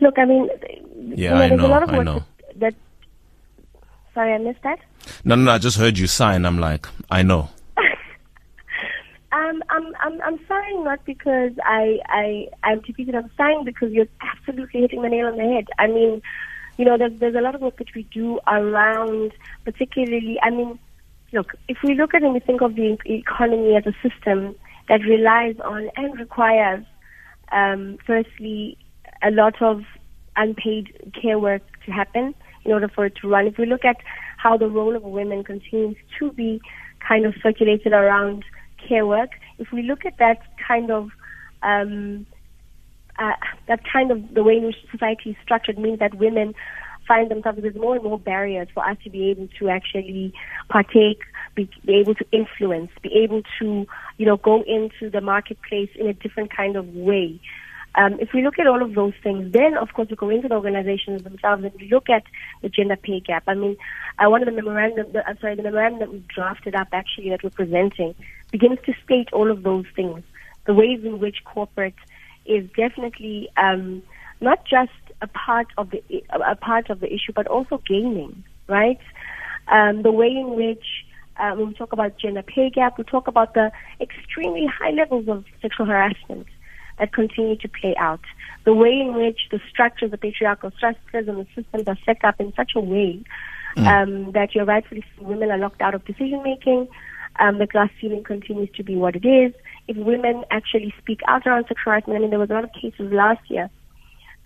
Look, 0.00 0.18
I 0.18 0.24
mean, 0.24 0.48
Yeah, 1.14 1.16
you 1.16 1.28
know, 1.30 1.36
I 1.36 1.48
there's 1.48 1.60
know, 1.60 1.66
a 1.66 1.68
lot 1.68 1.82
of 1.82 1.90
I 1.90 1.96
work 1.98 2.04
know. 2.06 2.24
That. 2.56 2.74
Sorry, 4.14 4.34
I 4.34 4.38
missed 4.38 4.62
that. 4.62 4.80
no 5.24 5.34
no 5.34 5.42
no 5.44 5.52
i 5.52 5.58
just 5.58 5.78
heard 5.78 5.96
you 5.98 6.06
sigh 6.06 6.34
and 6.34 6.46
i'm 6.46 6.58
like 6.58 6.86
i 7.10 7.22
know 7.22 7.48
Um, 9.32 9.62
I'm, 9.70 9.94
I'm, 10.00 10.20
I'm 10.22 10.40
sighing 10.48 10.82
not 10.82 11.04
because 11.04 11.52
I, 11.64 11.98
I, 12.06 12.48
I'm 12.64 12.80
defeated. 12.80 13.14
I'm 13.14 13.30
sighing 13.36 13.62
because 13.64 13.92
you're 13.92 14.08
absolutely 14.20 14.80
hitting 14.80 15.02
the 15.02 15.08
nail 15.08 15.28
on 15.28 15.36
the 15.36 15.44
head. 15.44 15.66
I 15.78 15.86
mean, 15.86 16.20
you 16.78 16.84
know, 16.84 16.98
there's, 16.98 17.12
there's 17.20 17.36
a 17.36 17.40
lot 17.40 17.54
of 17.54 17.60
work 17.60 17.76
that 17.78 17.94
we 17.94 18.02
do 18.12 18.40
around, 18.48 19.32
particularly, 19.64 20.36
I 20.42 20.50
mean, 20.50 20.80
look, 21.32 21.54
if 21.68 21.78
we 21.84 21.94
look 21.94 22.12
at 22.12 22.24
and 22.24 22.32
we 22.34 22.40
think 22.40 22.60
of 22.60 22.74
the 22.74 22.98
economy 23.04 23.76
as 23.76 23.84
a 23.86 23.94
system 24.02 24.56
that 24.88 25.00
relies 25.02 25.54
on 25.60 25.88
and 25.94 26.18
requires, 26.18 26.84
um, 27.52 27.98
firstly, 28.04 28.76
a 29.22 29.30
lot 29.30 29.62
of 29.62 29.84
unpaid 30.42 31.12
care 31.20 31.38
work 31.38 31.62
to 31.84 31.92
happen 31.92 32.34
in 32.64 32.72
order 32.72 32.88
for 32.88 33.06
it 33.06 33.14
to 33.20 33.28
run. 33.28 33.46
If 33.46 33.58
we 33.58 33.66
look 33.66 33.84
at 33.84 33.96
how 34.36 34.56
the 34.56 34.68
role 34.68 34.96
of 34.96 35.02
women 35.02 35.44
continues 35.44 35.96
to 36.18 36.32
be 36.32 36.60
kind 37.06 37.24
of 37.26 37.34
circulated 37.42 37.92
around 37.92 38.44
care 38.86 39.06
work, 39.06 39.30
if 39.58 39.68
we 39.72 39.82
look 39.82 40.04
at 40.04 40.16
that 40.18 40.38
kind 40.66 40.90
of 40.90 41.10
um, 41.62 42.26
uh, 43.18 43.32
that 43.68 43.80
kind 43.92 44.10
of 44.10 44.34
the 44.34 44.42
way 44.42 44.56
in 44.56 44.64
which 44.64 44.76
society 44.90 45.30
is 45.30 45.36
structured 45.42 45.78
means 45.78 45.98
that 45.98 46.14
women 46.14 46.54
find 47.06 47.30
themselves 47.30 47.58
there's 47.60 47.74
more 47.74 47.96
and 47.96 48.04
more 48.04 48.18
barriers 48.18 48.68
for 48.72 48.88
us 48.88 48.96
to 49.04 49.10
be 49.10 49.30
able 49.30 49.48
to 49.58 49.68
actually 49.68 50.32
partake, 50.68 51.20
be, 51.56 51.68
be 51.84 51.94
able 51.96 52.14
to 52.14 52.24
influence, 52.32 52.90
be 53.02 53.12
able 53.24 53.42
to 53.58 53.86
you 54.16 54.26
know 54.26 54.36
go 54.36 54.62
into 54.62 55.10
the 55.10 55.20
marketplace 55.20 55.90
in 55.96 56.06
a 56.06 56.14
different 56.14 56.54
kind 56.56 56.76
of 56.76 56.86
way. 56.94 57.40
Um, 57.96 58.18
if 58.20 58.32
we 58.32 58.42
look 58.44 58.58
at 58.58 58.66
all 58.66 58.82
of 58.82 58.94
those 58.94 59.14
things, 59.22 59.52
then 59.52 59.76
of 59.76 59.92
course 59.94 60.08
we 60.10 60.16
go 60.16 60.30
into 60.30 60.48
the 60.48 60.54
organizations 60.54 61.22
themselves 61.22 61.64
and 61.64 61.72
we 61.80 61.88
look 61.88 62.08
at 62.08 62.22
the 62.62 62.68
gender 62.68 62.96
pay 62.96 63.20
gap. 63.20 63.44
I 63.48 63.54
mean, 63.54 63.76
uh, 64.18 64.30
one 64.30 64.42
of 64.42 64.46
the 64.46 64.52
memorandum, 64.52 65.12
the, 65.12 65.26
I'm 65.26 65.38
sorry, 65.40 65.56
the 65.56 65.62
memorandum 65.62 66.00
that 66.00 66.12
we've 66.12 66.28
drafted 66.28 66.74
up 66.74 66.88
actually 66.92 67.30
that 67.30 67.42
we're 67.42 67.50
presenting 67.50 68.14
begins 68.52 68.78
to 68.86 68.94
state 69.04 69.32
all 69.32 69.50
of 69.50 69.64
those 69.64 69.86
things, 69.96 70.22
the 70.66 70.74
ways 70.74 71.00
in 71.04 71.18
which 71.18 71.44
corporate 71.44 71.94
is 72.46 72.68
definitely 72.76 73.48
um, 73.56 74.02
not 74.40 74.64
just 74.64 74.92
a 75.20 75.26
part 75.26 75.66
of 75.76 75.90
the 75.90 76.02
a 76.30 76.56
part 76.56 76.90
of 76.90 77.00
the 77.00 77.12
issue, 77.12 77.32
but 77.34 77.46
also 77.46 77.82
gaming, 77.86 78.44
right? 78.68 79.00
Um, 79.68 80.02
the 80.02 80.12
way 80.12 80.28
in 80.28 80.54
which 80.54 81.04
uh, 81.36 81.52
when 81.54 81.68
we 81.68 81.74
talk 81.74 81.92
about 81.92 82.18
gender 82.18 82.42
pay 82.42 82.70
gap, 82.70 82.98
we 82.98 83.04
talk 83.04 83.26
about 83.26 83.54
the 83.54 83.70
extremely 84.00 84.66
high 84.66 84.90
levels 84.90 85.28
of 85.28 85.44
sexual 85.60 85.86
harassment 85.86 86.46
that 87.00 87.12
continue 87.12 87.56
to 87.56 87.68
play 87.68 87.96
out. 87.98 88.20
The 88.64 88.74
way 88.74 89.00
in 89.00 89.14
which 89.14 89.40
the 89.50 89.58
structures, 89.68 90.10
the 90.10 90.18
patriarchal 90.18 90.70
structures 90.76 91.26
and 91.26 91.38
the 91.38 91.46
systems 91.54 91.88
are 91.88 91.98
set 92.04 92.22
up 92.24 92.38
in 92.38 92.52
such 92.54 92.72
a 92.76 92.80
way 92.80 93.24
mm. 93.76 93.86
um, 93.86 94.32
that 94.32 94.54
you're 94.54 94.66
rightfully 94.66 95.02
women 95.18 95.50
are 95.50 95.58
locked 95.58 95.80
out 95.80 95.94
of 95.94 96.04
decision 96.04 96.42
making. 96.42 96.86
Um, 97.38 97.58
the 97.58 97.66
glass 97.66 97.88
ceiling 98.00 98.22
continues 98.22 98.68
to 98.76 98.82
be 98.82 98.96
what 98.96 99.16
it 99.16 99.24
is. 99.24 99.54
If 99.88 99.96
women 99.96 100.44
actually 100.50 100.92
speak 100.98 101.20
out 101.26 101.46
around 101.46 101.64
sexual 101.68 101.92
harassment, 101.92 102.18
I 102.18 102.20
mean, 102.20 102.30
there 102.30 102.38
was 102.38 102.50
a 102.50 102.54
lot 102.54 102.64
of 102.64 102.72
cases 102.72 103.12
last 103.12 103.40
year 103.48 103.70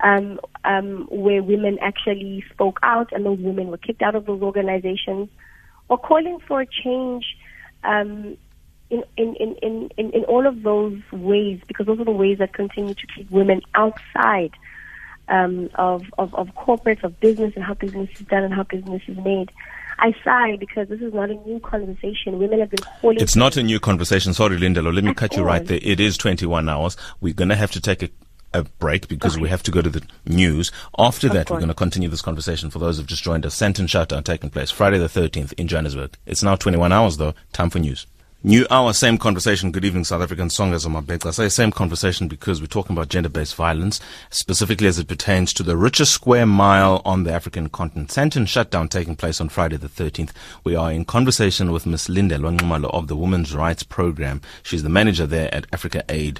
um, 0.01 0.39
um, 0.65 1.09
where 1.11 1.43
women 1.43 1.79
actually 1.81 2.45
spoke 2.53 2.79
out 2.83 3.11
and 3.13 3.27
those 3.27 3.39
women 3.39 3.69
were 3.69 3.79
kicked 3.79 4.03
out 4.03 4.15
of 4.15 4.27
those 4.27 4.43
organizations 4.43 5.29
or 5.89 5.99
calling 5.99 6.39
for 6.47 6.61
a 6.61 6.67
change 6.67 7.25
um, 7.83 8.37
in, 9.17 9.35
in, 9.37 9.57
in, 9.57 9.91
in, 9.97 10.11
in 10.11 10.25
all 10.25 10.47
of 10.47 10.63
those 10.63 11.01
ways 11.13 11.61
because 11.67 11.87
those 11.87 12.01
are 12.01 12.05
the 12.05 12.11
ways 12.11 12.39
that 12.39 12.53
continue 12.53 12.95
to 12.95 13.07
keep 13.07 13.31
women 13.31 13.61
outside 13.75 14.53
um, 15.29 15.71
of, 15.75 16.05
of, 16.19 16.35
of 16.35 16.55
corporate, 16.55 17.03
of 17.03 17.19
business 17.21 17.53
and 17.57 17.65
how 17.65 17.75
business 17.75 18.09
is 18.19 18.27
done 18.27 18.45
and 18.45 18.55
how 18.55 18.63
business 18.65 19.03
is 19.09 19.17
made. 19.19 19.51
I 19.99 20.15
sigh 20.25 20.57
because 20.57 20.89
this 20.89 21.01
is 21.01 21.15
not 21.15 21.31
a 21.31 21.35
new 21.35 21.61
conversation. 21.61 22.39
Women 22.39 22.61
have 22.61 22.71
been 22.71 22.85
calling. 23.01 23.21
It's 23.21 23.37
not 23.37 23.57
a 23.57 23.63
new 23.63 23.79
conversation. 23.79 24.35
Sorry, 24.35 24.57
Lindelwe. 24.57 24.93
Let 24.93 25.05
me 25.05 25.15
cut 25.15 25.37
you 25.37 25.45
right 25.45 25.65
there. 25.65 25.79
It 25.81 26.01
is 26.01 26.19
21 26.19 26.69
hours. 26.69 26.97
We're 27.21 27.35
going 27.35 27.51
to 27.51 27.57
have 27.57 27.71
to 27.73 27.81
take 27.81 28.03
a 28.03 28.11
a 28.55 28.63
break 28.63 29.09
because 29.09 29.35
okay. 29.35 29.43
we 29.43 29.49
have 29.49 29.63
to 29.65 29.71
go 29.71 29.83
to 29.83 29.91
the 29.91 30.07
news. 30.27 30.71
After 30.97 31.29
that, 31.31 31.51
we're 31.51 31.59
going 31.59 31.69
to 31.69 31.75
continue 31.75 32.09
this 32.09 32.23
conversation. 32.23 32.71
For 32.71 32.79
those 32.79 32.97
who've 32.97 33.07
just 33.07 33.25
joined 33.25 33.45
us, 33.45 33.57
Sandton 33.57 33.89
shutdown 33.89 34.23
taking 34.23 34.49
place 34.49 34.71
Friday 34.71 34.99
the 34.99 35.07
13th 35.07 35.53
in 35.55 35.69
Johannesburg. 35.69 36.17
It's 36.25 36.43
now 36.43 36.57
21 36.57 36.93
hours 36.93 37.17
though. 37.17 37.35
Time 37.53 37.69
for 37.69 37.81
news. 37.81 38.07
New 38.47 38.67
hour, 38.69 38.93
same 38.93 39.17
conversation. 39.17 39.73
Good 39.73 39.87
evening, 39.87 40.05
South 40.05 40.21
African 40.21 40.49
Songezo 40.49 40.89
Mabece. 40.89 41.25
I 41.25 41.31
say 41.31 41.49
same 41.49 41.71
conversation 41.71 42.29
because 42.29 42.61
we're 42.61 42.67
talking 42.67 42.95
about 42.95 43.09
gender-based 43.09 43.55
violence, 43.55 44.01
specifically 44.29 44.87
as 44.87 44.99
it 44.99 45.09
pertains 45.09 45.55
to 45.55 45.63
the 45.63 45.79
richest 45.79 46.13
square 46.13 46.45
mile 46.45 47.01
on 47.07 47.25
the 47.25 47.33
African 47.33 47.71
continent. 47.71 48.11
Sandton 48.11 48.47
shutdown 48.47 48.89
taking 48.89 49.17
place 49.17 49.41
on 49.41 49.49
Friday 49.49 49.79
the 49.79 49.89
13th. 49.89 50.33
We 50.63 50.77
are 50.77 50.93
in 50.93 51.07
conversation 51.07 51.73
with 51.73 51.87
Ms. 51.87 52.09
Lindelwe 52.09 52.59
Nxumalo 52.59 52.93
of 52.93 53.09
the 53.09 53.17
Women's 53.17 53.55
Rights 53.55 53.83
Program. 53.83 54.43
She's 54.63 54.83
the 54.83 54.91
manager 54.91 55.27
there 55.27 55.49
at 55.55 55.67
Africa 55.73 56.05
Aid 56.11 56.39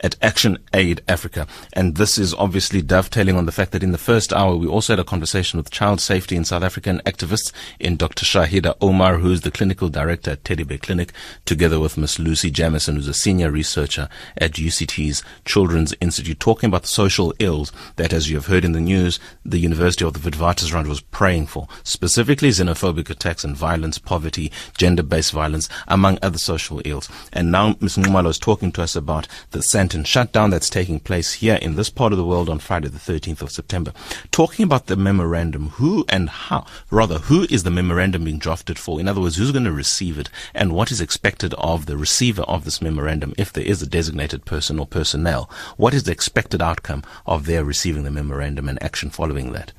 at 0.00 0.16
Action 0.22 0.58
Aid 0.74 1.02
Africa. 1.06 1.46
And 1.72 1.96
this 1.96 2.18
is 2.18 2.34
obviously 2.34 2.82
dovetailing 2.82 3.36
on 3.36 3.46
the 3.46 3.52
fact 3.52 3.72
that 3.72 3.82
in 3.82 3.92
the 3.92 3.98
first 3.98 4.32
hour, 4.32 4.56
we 4.56 4.66
also 4.66 4.92
had 4.94 5.00
a 5.00 5.04
conversation 5.04 5.58
with 5.58 5.70
child 5.70 6.00
safety 6.00 6.36
in 6.36 6.44
South 6.44 6.62
African 6.62 7.00
activists 7.00 7.52
in 7.78 7.96
Dr. 7.96 8.24
Shaheda 8.24 8.76
Omar, 8.80 9.18
who's 9.18 9.42
the 9.42 9.50
clinical 9.50 9.88
director 9.88 10.32
at 10.32 10.44
Teddy 10.44 10.64
Bear 10.64 10.78
Clinic, 10.78 11.12
together 11.44 11.78
with 11.78 11.96
Miss 11.96 12.18
Lucy 12.18 12.50
Jamieson, 12.50 12.96
who's 12.96 13.08
a 13.08 13.14
senior 13.14 13.50
researcher 13.50 14.08
at 14.38 14.52
UCT's 14.52 15.22
Children's 15.44 15.94
Institute, 16.00 16.40
talking 16.40 16.68
about 16.68 16.82
the 16.82 16.88
social 16.88 17.34
ills 17.38 17.72
that, 17.96 18.12
as 18.12 18.30
you 18.30 18.36
have 18.36 18.46
heard 18.46 18.64
in 18.64 18.72
the 18.72 18.80
news, 18.80 19.20
the 19.44 19.58
University 19.58 20.04
of 20.04 20.14
the 20.14 20.30
Witwatersrand 20.30 20.86
was 20.86 21.00
praying 21.00 21.46
for, 21.46 21.68
specifically 21.84 22.48
xenophobic 22.50 23.10
attacks 23.10 23.44
and 23.44 23.56
violence, 23.56 23.98
poverty, 23.98 24.50
gender-based 24.76 25.32
violence, 25.32 25.68
among 25.88 26.18
other 26.22 26.38
social 26.38 26.80
ills. 26.84 27.08
And 27.32 27.52
now 27.52 27.76
Ms. 27.80 27.96
Nxumalo 27.96 28.28
is 28.28 28.38
talking 28.38 28.72
to 28.72 28.82
us 28.82 28.96
about 28.96 29.28
the 29.50 29.62
Sandton 29.90 30.06
shutdown 30.06 30.50
that's 30.50 30.70
taking 30.70 31.00
place 31.00 31.34
here 31.34 31.56
in 31.56 31.74
this 31.74 31.90
part 31.90 32.12
of 32.12 32.16
the 32.16 32.24
world 32.24 32.48
on 32.48 32.60
Friday, 32.60 32.86
the 32.86 32.98
13th 32.98 33.42
of 33.42 33.50
September. 33.50 33.92
Talking 34.30 34.62
about 34.62 34.86
the 34.86 34.94
memorandum, 34.94 35.70
who 35.70 36.04
and 36.08 36.30
how, 36.30 36.64
rather, 36.92 37.18
who 37.18 37.42
is 37.50 37.64
the 37.64 37.72
memorandum 37.72 38.22
being 38.22 38.38
drafted 38.38 38.78
for? 38.78 39.00
In 39.00 39.08
other 39.08 39.20
words, 39.20 39.36
who's 39.36 39.50
going 39.50 39.64
to 39.64 39.72
receive 39.72 40.16
it 40.16 40.30
and 40.54 40.72
what 40.72 40.92
is 40.92 41.00
expected 41.00 41.54
of 41.54 41.86
the 41.86 41.96
receiver 41.96 42.42
of 42.42 42.64
this 42.64 42.80
memorandum 42.80 43.34
if 43.36 43.52
there 43.52 43.64
is 43.64 43.82
a 43.82 43.86
designated 43.86 44.44
person 44.44 44.78
or 44.78 44.86
personnel? 44.86 45.50
What 45.76 45.92
is 45.92 46.04
the 46.04 46.12
expected 46.12 46.62
outcome 46.62 47.02
of 47.26 47.46
their 47.46 47.64
receiving 47.64 48.04
the 48.04 48.12
memorandum 48.12 48.68
and 48.68 48.80
action 48.80 49.10
following 49.10 49.50
that? 49.52 49.72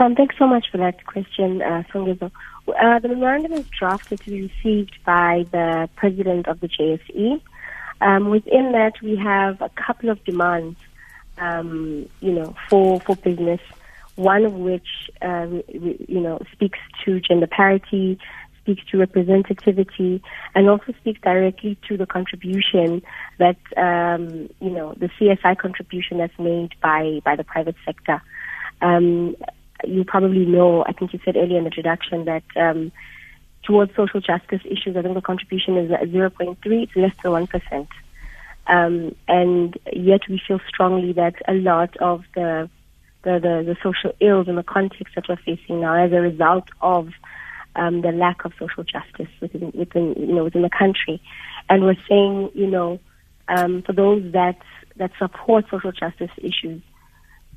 Um, 0.00 0.16
thanks 0.16 0.36
so 0.36 0.48
much 0.48 0.66
for 0.72 0.78
that 0.78 1.06
question, 1.06 1.62
uh, 1.62 1.84
Uh, 1.94 2.98
the 2.98 3.08
memorandum 3.08 3.52
is 3.52 3.66
drafted 3.68 4.18
to 4.20 4.30
be 4.30 4.42
received 4.42 4.96
by 5.04 5.44
the 5.52 5.88
president 5.94 6.48
of 6.48 6.58
the 6.60 6.68
JSE, 6.68 7.40
um, 8.02 8.30
within 8.30 8.72
that, 8.72 8.94
we 9.02 9.16
have 9.16 9.60
a 9.62 9.70
couple 9.70 10.10
of 10.10 10.22
demands, 10.24 10.78
um, 11.38 12.08
you 12.20 12.32
know, 12.32 12.54
for 12.68 13.00
for 13.00 13.16
business. 13.16 13.60
One 14.16 14.44
of 14.44 14.52
which, 14.54 15.10
uh, 15.22 15.46
you 15.68 16.20
know, 16.20 16.38
speaks 16.52 16.78
to 17.04 17.20
gender 17.20 17.46
parity, 17.46 18.18
speaks 18.60 18.84
to 18.90 18.98
representativity, 18.98 20.20
and 20.54 20.68
also 20.68 20.92
speaks 21.00 21.20
directly 21.22 21.78
to 21.88 21.96
the 21.96 22.06
contribution 22.06 23.02
that, 23.38 23.56
um, 23.76 24.50
you 24.60 24.70
know, 24.70 24.94
the 24.94 25.08
CSI 25.18 25.56
contribution 25.56 26.18
that's 26.18 26.38
made 26.38 26.74
by 26.82 27.20
by 27.24 27.36
the 27.36 27.44
private 27.44 27.76
sector. 27.86 28.20
Um, 28.82 29.36
you 29.84 30.04
probably 30.04 30.44
know, 30.44 30.84
I 30.84 30.92
think 30.92 31.12
you 31.12 31.20
said 31.24 31.36
earlier 31.36 31.58
in 31.58 31.64
the 31.64 31.70
introduction 31.70 32.24
that 32.26 32.44
um, 32.56 32.92
towards 33.62 33.94
social 33.94 34.20
justice 34.20 34.60
issues, 34.64 34.96
I 34.96 35.02
think 35.02 35.14
the 35.14 35.20
contribution 35.20 35.76
is 35.76 35.90
at 35.90 36.10
0.3, 36.10 36.56
it's 36.64 36.96
less 36.96 37.14
than 37.22 37.32
1%. 37.32 37.88
Um, 38.66 39.14
and 39.26 39.76
yet 39.92 40.22
we 40.28 40.40
feel 40.46 40.60
strongly 40.68 41.12
that 41.14 41.34
a 41.48 41.54
lot 41.54 41.96
of 41.98 42.24
the, 42.34 42.70
the, 43.24 43.32
the, 43.32 43.74
the, 43.74 43.76
social 43.82 44.12
ills 44.20 44.46
and 44.46 44.56
the 44.56 44.62
context 44.62 45.14
that 45.16 45.24
we're 45.28 45.36
facing 45.36 45.80
now 45.80 45.94
as 45.94 46.12
a 46.12 46.20
result 46.20 46.68
of 46.80 47.08
um, 47.74 48.02
the 48.02 48.12
lack 48.12 48.44
of 48.44 48.52
social 48.58 48.84
justice 48.84 49.32
within, 49.40 49.72
within, 49.74 50.14
you 50.16 50.34
know, 50.34 50.44
within 50.44 50.62
the 50.62 50.70
country. 50.70 51.20
And 51.68 51.82
we're 51.82 51.96
saying, 52.08 52.50
you 52.54 52.68
know, 52.68 53.00
um, 53.48 53.82
for 53.82 53.92
those 53.92 54.32
that, 54.32 54.58
that 54.96 55.10
support 55.18 55.64
social 55.70 55.92
justice 55.92 56.30
issues, 56.38 56.82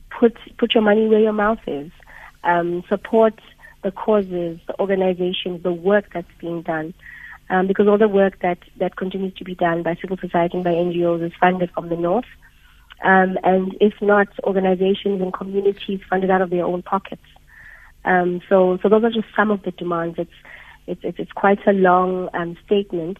put, 0.09 0.35
put 0.57 0.73
your 0.73 0.83
money 0.83 1.07
where 1.07 1.19
your 1.19 1.33
mouth 1.33 1.59
is. 1.67 1.91
Um, 2.43 2.83
support 2.89 3.39
the 3.85 3.91
causes, 3.91 4.59
the 4.67 4.77
organizations, 4.79 5.61
the 5.61 5.71
work 5.71 6.05
that's 6.11 6.27
being 6.41 6.63
done. 6.63 6.93
Um, 7.47 7.67
because 7.67 7.87
all 7.87 7.99
the 7.99 8.07
work 8.07 8.39
that, 8.41 8.57
that 8.79 8.95
continues 8.95 9.35
to 9.35 9.43
be 9.43 9.53
done 9.53 9.83
by 9.83 9.95
civil 10.01 10.17
society 10.17 10.57
and 10.57 10.63
by 10.63 10.71
NGOs 10.71 11.23
is 11.23 11.31
funded 11.39 11.69
from 11.69 11.89
the 11.89 11.95
north. 11.95 12.25
Um, 13.03 13.37
and 13.43 13.77
if 13.79 13.93
not, 14.01 14.27
organizations 14.43 15.21
and 15.21 15.31
communities 15.31 15.99
funded 16.09 16.31
out 16.31 16.41
of 16.41 16.49
their 16.49 16.65
own 16.65 16.81
pockets. 16.81 17.21
Um, 18.03 18.41
so, 18.49 18.79
so 18.81 18.89
those 18.89 19.03
are 19.03 19.11
just 19.11 19.27
some 19.35 19.51
of 19.51 19.61
the 19.61 19.69
demands. 19.69 20.15
It's, 20.17 20.31
it's, 20.87 21.01
it's, 21.03 21.19
it's 21.19 21.31
quite 21.31 21.59
a 21.67 21.73
long 21.73 22.29
um, 22.33 22.57
statement, 22.65 23.19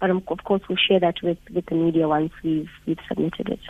but 0.00 0.10
of 0.10 0.44
course 0.44 0.62
we'll 0.68 0.78
share 0.78 1.00
that 1.00 1.16
with, 1.24 1.38
with 1.52 1.66
the 1.66 1.74
media 1.74 2.06
once 2.06 2.32
we've, 2.44 2.70
we've 2.86 2.98
submitted 3.08 3.48
it. 3.48 3.60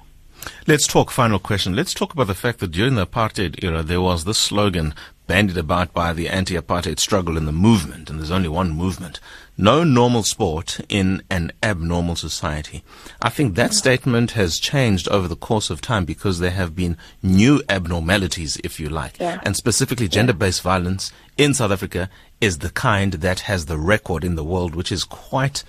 Let's 0.67 0.87
talk 0.87 1.11
final 1.11 1.39
question. 1.39 1.75
Let's 1.75 1.95
talk 1.95 2.13
about 2.13 2.27
the 2.27 2.35
fact 2.35 2.59
that 2.61 2.71
during 2.71 2.95
the 2.95 3.07
apartheid 3.07 3.63
era, 3.63 3.83
there 3.83 4.01
was 4.01 4.25
this 4.25 4.39
slogan 4.39 4.95
bandied 5.27 5.57
about 5.57 5.93
by 5.95 6.13
the 6.13 6.29
anti-apartheid 6.29 6.99
struggle 6.99 7.39
in 7.39 7.47
the 7.47 7.53
movement, 7.53 8.11
and 8.11 8.19
there's 8.19 8.31
only 8.31 8.49
one 8.49 8.71
movement. 8.71 9.21
No 9.57 9.85
normal 9.85 10.23
sport 10.23 10.81
in 10.89 11.23
an 11.31 11.53
abnormal 11.63 12.17
society. 12.17 12.83
I 13.23 13.31
think 13.31 13.55
that 13.55 13.73
statement 13.73 14.33
has 14.33 14.59
changed 14.59 15.09
over 15.09 15.27
the 15.27 15.37
course 15.37 15.71
of 15.71 15.81
time 15.81 16.05
because 16.05 16.41
there 16.41 16.51
have 16.51 16.75
been 16.75 16.99
new 17.23 17.63
abnormalities, 17.69 18.59
if 18.63 18.79
you 18.79 18.89
like. 18.89 19.19
Yeah. 19.19 19.41
And 19.45 19.57
specifically 19.57 20.09
gender-based 20.09 20.61
violence 20.61 21.13
in 21.39 21.55
South 21.55 21.71
Africa 21.71 22.11
is 22.41 22.59
the 22.59 22.71
kind 22.71 23.15
that 23.15 23.41
has 23.41 23.67
the 23.67 23.79
record 23.79 24.25
in 24.25 24.35
the 24.35 24.45
world, 24.45 24.75
which 24.75 24.93
is 24.93 25.05
quite 25.05 25.65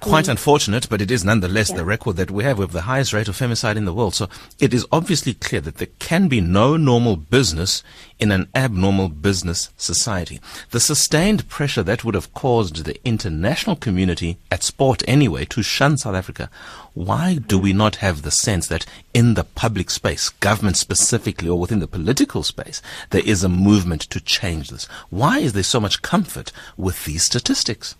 Quite 0.00 0.24
mm. 0.24 0.30
unfortunate, 0.30 0.88
but 0.88 1.02
it 1.02 1.10
is 1.10 1.26
nonetheless 1.26 1.68
yeah. 1.68 1.76
the 1.76 1.84
record 1.84 2.16
that 2.16 2.30
we 2.30 2.42
have 2.44 2.56
with 2.56 2.70
the 2.72 2.82
highest 2.82 3.12
rate 3.12 3.28
of 3.28 3.36
femicide 3.36 3.76
in 3.76 3.84
the 3.84 3.92
world. 3.92 4.14
So 4.14 4.28
it 4.58 4.72
is 4.72 4.86
obviously 4.90 5.34
clear 5.34 5.60
that 5.60 5.76
there 5.76 5.88
can 5.98 6.26
be 6.26 6.40
no 6.40 6.78
normal 6.78 7.16
business 7.16 7.82
in 8.18 8.32
an 8.32 8.48
abnormal 8.54 9.10
business 9.10 9.70
society. 9.76 10.40
The 10.70 10.80
sustained 10.80 11.48
pressure 11.48 11.82
that 11.82 12.02
would 12.02 12.14
have 12.14 12.32
caused 12.32 12.84
the 12.84 12.98
international 13.06 13.76
community 13.76 14.38
at 14.50 14.62
sport 14.62 15.02
anyway 15.06 15.44
to 15.46 15.62
shun 15.62 15.98
South 15.98 16.14
Africa. 16.14 16.48
Why 16.94 17.34
do 17.34 17.58
we 17.58 17.74
not 17.74 17.96
have 17.96 18.22
the 18.22 18.30
sense 18.30 18.68
that 18.68 18.86
in 19.12 19.34
the 19.34 19.44
public 19.44 19.90
space, 19.90 20.30
government 20.30 20.78
specifically, 20.78 21.48
or 21.48 21.58
within 21.58 21.80
the 21.80 21.86
political 21.86 22.42
space, 22.42 22.80
there 23.10 23.22
is 23.24 23.44
a 23.44 23.50
movement 23.50 24.02
to 24.02 24.20
change 24.20 24.70
this? 24.70 24.86
Why 25.10 25.40
is 25.40 25.52
there 25.52 25.62
so 25.62 25.78
much 25.78 26.00
comfort 26.00 26.52
with 26.78 27.04
these 27.04 27.22
statistics? 27.22 27.96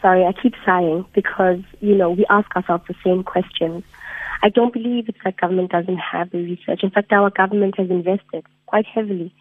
Sorry, 0.00 0.24
I 0.24 0.32
keep 0.32 0.54
sighing 0.64 1.04
because, 1.14 1.60
you 1.80 1.94
know, 1.94 2.10
we 2.10 2.24
ask 2.30 2.54
ourselves 2.56 2.84
the 2.88 2.94
same 3.04 3.22
questions. 3.22 3.84
I 4.42 4.48
don't 4.48 4.72
believe 4.72 5.08
it's 5.08 5.18
that 5.24 5.36
government 5.36 5.72
doesn't 5.72 5.98
have 5.98 6.30
the 6.30 6.38
research. 6.38 6.82
In 6.82 6.90
fact, 6.90 7.12
our 7.12 7.30
government 7.30 7.76
has 7.78 7.90
invested 7.90 8.44
quite 8.66 8.86
heavily 8.86 9.34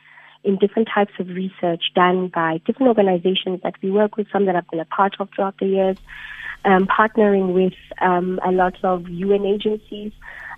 in 0.43 0.57
different 0.57 0.87
types 0.93 1.13
of 1.19 1.27
research 1.27 1.83
done 1.93 2.29
by 2.33 2.61
different 2.65 2.87
organizations 2.87 3.61
that 3.63 3.75
we 3.81 3.91
work 3.91 4.17
with, 4.17 4.27
some 4.31 4.45
that 4.45 4.55
I've 4.55 4.67
been 4.69 4.79
a 4.79 4.85
part 4.85 5.15
of 5.19 5.29
throughout 5.35 5.57
the 5.59 5.67
years. 5.67 5.97
um, 6.65 6.87
partnering 6.87 7.53
with 7.53 7.73
um, 8.01 8.39
a 8.45 8.51
lot 8.51 8.75
of 8.83 9.07
UN 9.07 9.45
agencies, 9.45 10.11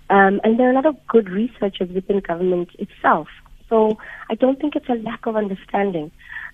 um, 0.08 0.40
and 0.42 0.58
there 0.58 0.68
are 0.68 0.72
a 0.72 0.74
lot 0.74 0.86
of 0.86 0.96
good 1.06 1.28
researchers 1.28 1.88
within 1.90 2.20
government 2.20 2.70
itself. 2.78 3.28
So 3.70 3.96
I 4.28 4.34
don't 4.34 4.60
think 4.60 4.76
it's 4.76 4.88
a 4.88 4.94
lack 4.94 5.24
of 5.26 5.36
understanding. 5.36 6.10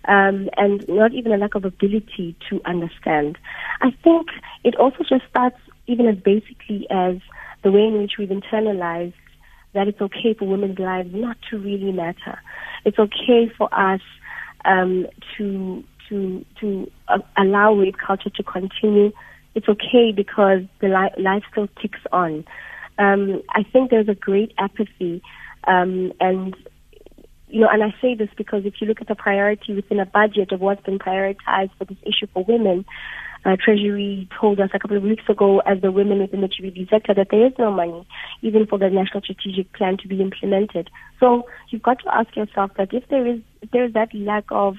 Um, 0.07 0.49
and 0.57 0.87
not 0.89 1.13
even 1.15 1.33
a 1.33 1.37
lack 1.37 1.57
of 1.57 1.65
ability 1.65 2.37
to 2.49 2.61
understand. 2.65 3.39
I 3.81 3.91
think 4.05 4.29
it 4.63 4.77
also 4.77 4.99
just 4.99 5.25
starts 5.29 5.57
even 5.89 6.07
as 6.07 6.17
basically 6.19 6.87
as 6.91 7.17
the 7.65 7.73
way 7.73 7.87
in 7.89 7.99
which 7.99 8.13
we've 8.19 8.29
internalized 8.29 9.15
that 9.73 9.89
it's 9.89 10.01
okay 10.01 10.35
for 10.35 10.47
women's 10.47 10.79
lives 10.79 11.11
not 11.13 11.37
to 11.51 11.59
really 11.59 11.93
matter. 11.93 12.39
It's 12.85 12.99
okay 12.99 13.51
for 13.57 13.69
us 13.75 14.01
um, 14.65 15.07
to 15.37 15.83
to 16.09 16.45
to 16.61 16.91
uh, 17.09 17.19
allow 17.37 17.75
rape 17.75 17.97
culture 17.99 18.31
to 18.31 18.43
continue. 18.43 19.13
It's 19.55 19.69
okay 19.69 20.13
because 20.13 20.63
the 20.81 20.89
li- 20.89 21.23
life 21.23 21.43
still 21.51 21.69
ticks 21.81 22.01
on. 22.13 22.45
Um, 22.99 23.43
I 23.51 23.63
think 23.63 23.91
there's 23.91 24.09
a 24.09 24.15
great 24.15 24.53
apathy, 24.59 25.23
um, 25.67 26.13
and 26.21 26.57
you 27.49 27.61
know, 27.61 27.69
and 27.71 27.83
I 27.83 27.95
say 28.01 28.15
this 28.15 28.29
because 28.37 28.65
if 28.65 28.75
you 28.81 28.87
look 28.87 29.01
at 29.01 29.09
the 29.09 29.15
priority 29.15 29.75
within 29.75 30.01
a 30.01 30.07
budget 30.07 30.53
of 30.53 30.61
what's 30.61 30.83
been 30.83 30.99
prioritized 30.99 31.71
for 31.79 31.85
this 31.85 31.99
issue 32.03 32.27
for 32.33 32.45
women, 32.45 32.85
uh, 33.45 33.57
Treasury 33.63 34.29
told 34.41 34.59
us 34.59 34.71
a 34.75 34.79
couple 34.79 34.97
of 34.97 35.05
weeks 35.05 35.23
ago 35.29 35.61
as 35.61 35.81
the 35.81 35.93
women 35.93 36.19
within 36.19 36.41
the 36.41 36.49
GBV 36.49 36.91
sector 36.91 37.15
that 37.15 37.29
there 37.31 37.47
is 37.47 37.53
no 37.59 37.71
money 37.71 38.07
even 38.43 38.67
for 38.67 38.77
the 38.77 38.91
national 38.91 39.23
strategic 39.23 39.73
plan 39.73 39.97
to 39.99 40.09
be 40.09 40.21
implemented. 40.21 40.91
So 41.21 41.47
you've 41.69 41.83
got 41.83 42.01
to 42.01 42.13
ask 42.13 42.35
yourself 42.35 42.73
that 42.77 42.93
if 42.93 43.07
there 43.09 43.25
is 43.25 43.41
if 43.63 43.71
there 43.71 43.85
is 43.85 43.93
that 43.93 44.13
lack 44.13 44.47
of 44.51 44.77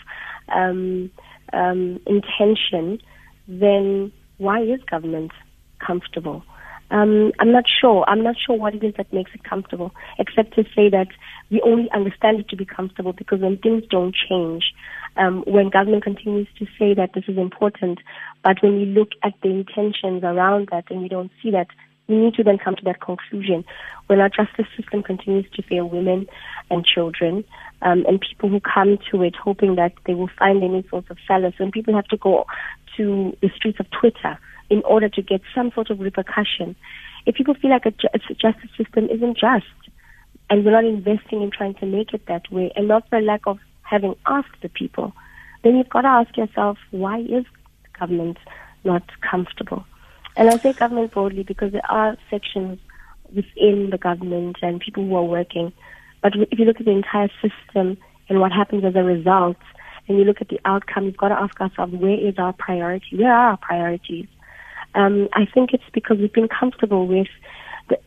um, 0.50 1.10
um, 1.54 2.02
intention, 2.06 3.00
then 3.48 4.12
why 4.38 4.62
is 4.62 4.82
government 4.84 5.32
comfortable? 5.80 6.44
Um, 6.90 7.32
I'm 7.40 7.52
not 7.52 7.66
sure. 7.68 8.06
I'm 8.08 8.24
not 8.24 8.36
sure 8.38 8.56
what 8.58 8.76
it 8.76 8.84
is 8.84 8.94
that 8.96 9.12
makes 9.12 9.32
it 9.34 9.44
comfortable, 9.44 9.94
except 10.20 10.56
to 10.56 10.64
say 10.76 10.90
that 10.90 11.08
we 11.50 11.62
only 11.62 11.89
understand 11.94 12.39
it 12.39 12.50
to 12.50 12.56
be 12.56 12.66
comfortable 12.66 13.13
because 13.13 13.39
when 13.39 13.58
things 13.58 13.84
don't 13.89 14.16
change, 14.30 14.74
um, 15.16 15.44
when 15.48 15.70
government 15.70 16.04
continues 16.04 16.48
to 16.60 16.66
say 16.77 16.94
that 16.94 17.12
this 17.13 17.24
is 17.27 17.38
important, 17.38 18.00
but 18.44 18.62
when 18.62 18.75
we 18.77 18.86
look 18.86 19.10
at 19.24 19.34
the 19.42 19.50
intentions 19.50 20.24
around 20.24 20.70
that 20.72 20.86
and 20.89 21.01
we 21.01 21.08
don't 21.08 21.32
see 21.42 21.51
that, 21.51 21.68
we 22.08 22.16
need 22.16 22.34
to 22.36 22.44
then 22.44 22.58
come 22.58 22.75
to 22.75 22.84
that 22.86 23.01
conclusion. 23.01 23.66
When 24.08 24.20
our 24.22 24.30
justice 24.30 24.68
system 24.77 25.04
continues 25.04 25.46
to 25.56 25.62
fail 25.62 25.89
women 25.89 26.27
and 26.70 26.86
children, 26.86 27.44
um, 27.82 28.06
and 28.08 28.20
people 28.22 28.50
who 28.50 28.60
come 28.60 28.98
to 29.12 29.22
it 29.24 29.36
hoping 29.36 29.75
that 29.75 29.94
they 30.06 30.13
will 30.13 30.30
find 30.39 30.63
any 30.63 30.86
sort 30.89 31.10
of 31.10 31.18
solace, 31.27 31.54
when 31.58 31.72
people 31.72 31.96
have 31.96 32.08
to 32.08 32.18
go 32.18 32.46
to 32.96 33.36
the 33.42 33.50
streets 33.56 33.80
of 33.80 33.88
Twitter 33.92 34.39
in 34.70 34.82
order 34.84 35.10
to 35.10 35.22
get 35.22 35.42
some 35.54 35.72
sort 35.74 35.89
of 35.89 36.00
repercussion, 36.00 36.75
if 37.25 37.36
people 37.36 37.54
feel 37.54 37.72
like 37.72 37.86
a, 37.86 37.92
ju- 37.92 38.08
a 38.13 38.20
justice 38.34 38.70
system 38.77 39.08
isn't 39.10 39.38
just, 39.38 39.66
and 40.50 40.63
we're 40.63 40.72
not 40.72 40.86
investing 40.86 41.42
in 41.42 41.51
trying 41.51 41.75
to 41.75 41.86
make 41.86 42.13
it 42.13 42.25
that 42.27 42.51
way, 42.51 42.72
and 42.75 42.88
not 42.88 43.08
for 43.10 43.22
lack 43.22 43.42
of 43.46 43.60
having 43.82 44.16
asked 44.27 44.62
the 44.62 44.70
people, 44.70 45.13
then 45.63 45.75
you've 45.75 45.89
got 45.89 46.01
to 46.01 46.08
ask 46.08 46.36
yourself, 46.38 46.77
why 46.92 47.20
is 47.20 47.46
government 48.00 48.38
not 48.84 49.04
comfortable? 49.30 49.86
And 50.36 50.50
I 50.50 50.58
say 50.58 50.74
government 50.74 51.12
broadly 51.12 51.44
because 51.44 51.72
there 51.72 51.89
are 51.89 52.16
sections 52.30 52.80
within 53.36 53.89
the 53.92 53.98
government 53.98 54.58
and 54.62 54.80
people 54.80 55.04
who 55.06 55.16
are 55.16 55.24
working. 55.24 55.74
But 56.22 56.34
if 56.51 56.60
you 56.60 56.66
look 56.66 56.80
at 56.80 56.86
the 56.86 56.92
entire 56.92 57.30
system 57.42 57.98
and 58.30 58.39
what 58.39 58.51
happens 58.51 58.84
as 58.86 58.96
a 58.96 59.04
result, 59.04 59.58
and 60.08 60.18
you 60.18 60.24
look 60.24 60.42
at 60.42 60.48
the 60.48 60.60
outcome, 60.63 61.06
you've 61.06 61.18
got 61.18 61.30
to 61.30 61.36
ask 61.39 61.60
ourselves, 61.60 61.94
where 61.94 62.18
is 62.18 62.36
our 62.38 62.54
priority? 62.54 63.18
Where 63.18 63.32
are 63.32 63.51
our 63.51 63.58
priorities? 63.58 64.27
Um, 64.96 65.27
I 65.34 65.46
think 65.54 65.74
it's 65.74 65.84
because 65.94 66.18
we've 66.18 66.32
been 66.32 66.48
comfortable 66.48 67.08
with 67.08 67.27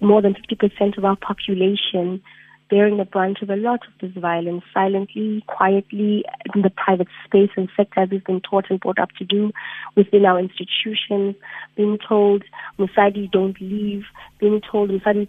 more 0.00 0.22
than 0.22 0.34
50% 0.34 0.98
of 0.98 1.04
our 1.04 1.16
population 1.16 2.22
bearing 2.70 2.96
the 2.96 3.04
brunt 3.04 3.42
of 3.42 3.50
a 3.50 3.56
lot 3.56 3.80
of 3.86 3.92
this 4.00 4.12
violence 4.22 4.62
silently, 4.72 5.42
quietly, 5.48 6.24
in 6.54 6.62
the 6.62 6.70
private 6.70 7.08
space 7.24 7.50
and 7.56 7.68
sector 7.76 8.00
as 8.00 8.10
we've 8.10 8.24
been 8.24 8.40
taught 8.40 8.70
and 8.70 8.78
brought 8.78 8.98
up 8.98 9.10
to 9.18 9.24
do 9.24 9.50
within 9.96 10.24
our 10.24 10.38
institutions, 10.38 11.34
being 11.76 11.98
told, 12.08 12.44
Musadi, 12.78 13.28
don't 13.30 13.60
leave, 13.60 14.04
being 14.38 14.60
told, 14.60 14.90
Musadi, 14.90 15.26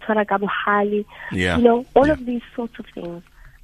Hali. 0.64 1.04
Yeah. 1.32 1.56
You 1.56 1.64
know, 1.64 1.86
all 1.94 2.06
Yeah. 2.06 2.12
of 2.12 2.24
these 2.24 2.42
sorts 2.54 2.78
of 2.78 2.86
things. 2.94 3.22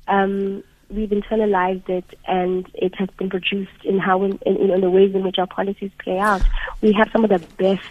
Um, 0.09 0.65
we've 0.91 1.11
internalized 1.11 1.89
it 1.89 2.19
and 2.27 2.67
it 2.75 2.95
has 2.97 3.09
been 3.19 3.31
produced 3.31 3.85
in 3.85 3.99
how, 3.99 4.25
in, 4.25 4.39
in, 4.45 4.71
in 4.71 4.81
the 4.81 4.91
ways 4.91 5.15
in 5.15 5.23
which 5.23 5.39
our 5.39 5.47
policies 5.47 5.91
play 6.03 6.19
out. 6.19 6.43
We 6.81 6.93
have 6.95 7.11
some 7.13 7.25
of 7.25 7.31
the 7.31 7.39
best 7.59 7.83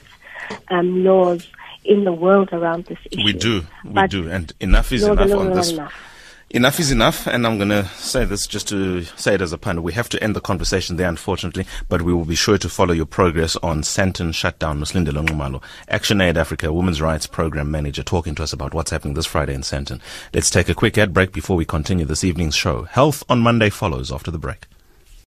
um, 0.70 1.04
laws 1.04 1.48
in 1.88 2.04
the 2.04 2.12
world 2.12 2.50
around 2.52 2.86
this 2.86 3.00
issue. 3.12 3.24
We 3.24 3.34
do, 3.34 3.66
we 3.84 3.92
But 3.92 4.10
do, 4.10 4.30
and 4.30 4.54
enough 4.60 4.92
is 4.92 5.04
enough 5.04 5.32
on 5.32 5.54
this. 5.54 5.72
enough. 5.72 5.94
Enough 6.50 6.80
is 6.80 6.92
enough, 6.92 7.28
and 7.28 7.46
I'm 7.46 7.58
going 7.58 7.70
to 7.72 7.84
say 7.98 8.24
this 8.24 8.48
just 8.48 8.70
to 8.70 9.04
say 9.04 9.34
it 9.34 9.42
as 9.42 9.52
a 9.52 9.58
pun. 9.58 9.84
We 9.84 9.92
have 9.92 10.08
to 10.10 10.24
end 10.24 10.34
the 10.34 10.40
conversation 10.40 10.96
there, 10.96 11.10
unfortunately, 11.10 11.66
but 11.90 12.04
we 12.04 12.14
will 12.14 12.24
be 12.24 12.36
sure 12.36 12.58
to 12.58 12.70
follow 12.70 12.94
your 12.94 13.06
progress 13.06 13.58
on 13.58 13.82
Sandton 13.82 14.34
shutdown. 14.34 14.80
Muslinde 14.80 15.10
Nxumalo, 15.10 15.62
Action 15.90 16.22
Aid 16.22 16.38
Africa 16.38 16.72
Women's 16.72 17.02
Rights 17.02 17.28
Program 17.28 17.70
Manager, 17.70 18.02
talking 18.02 18.34
to 18.36 18.44
us 18.44 18.54
about 18.54 18.74
what's 18.74 18.92
happening 18.92 19.14
this 19.14 19.26
Friday 19.26 19.56
in 19.56 19.62
Sandton. 19.62 20.00
Let's 20.34 20.50
take 20.50 20.70
a 20.70 20.74
quick 20.74 20.98
ad 20.98 21.14
break 21.14 21.34
before 21.34 21.58
we 21.58 21.66
continue 21.66 22.06
this 22.06 22.24
evening's 22.24 22.56
show. 22.56 22.84
Health 22.84 23.26
on 23.28 23.40
Monday 23.40 23.70
follows 23.70 24.10
after 24.10 24.32
the 24.32 24.40
break. 24.40 24.68